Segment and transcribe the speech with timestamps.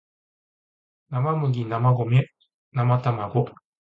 [1.11, 2.25] 生麦生ゴミ
[2.73, 3.53] 生卵